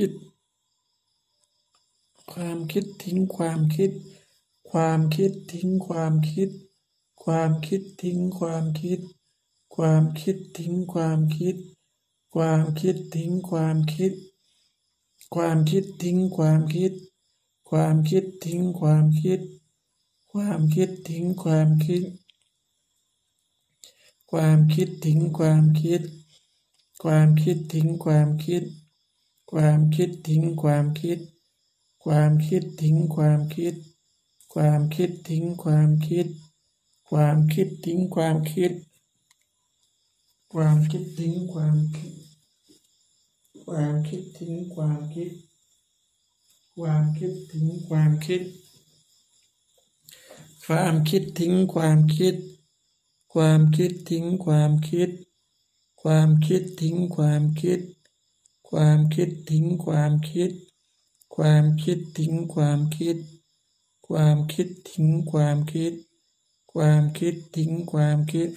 [0.00, 0.14] คิด
[2.32, 3.92] ความคิดทิ้งความคิด
[4.70, 6.50] ความคิดทิ้งความคิด
[7.22, 9.00] ความคิดทิ้งความคิด
[9.74, 11.56] ความคิดทิ้งความคิด
[12.34, 14.12] ความคิดทิ้งความคิด
[15.30, 16.92] ความคิดทิ้งความคิด
[17.68, 19.40] ความคิดทิ้งความคิด
[20.30, 22.04] ความคิดทิ้งความคิด
[24.30, 26.02] ความคิดทิ้งความคิด
[27.02, 28.64] ความคิดทิ้งความคิด
[29.50, 31.18] ความคิดทิ้งความคิด
[32.04, 33.74] ความคิดทิ้งความคิด
[34.52, 36.26] ความคิดทิ้งความคิด
[37.08, 38.72] ความคิดทิ้งความคิด
[40.52, 42.12] ความคิดทิ้งความคิด
[43.66, 45.32] ความคิดทิ้งความคิด
[46.76, 48.44] ความคิดทิ้งความคิด
[50.64, 52.36] ความคิดทิ้งความคิด
[53.32, 55.10] ความคิดทิ้งความคิด
[56.02, 57.80] ความคิดทิ้งความคิด
[58.70, 60.50] ความคิดทิ้งความคิด
[61.36, 63.16] ความคิดทิ้งความคิด
[64.08, 65.92] ความคิดทิ้งความคิด
[66.72, 68.50] ความคิดทิ้งความคิด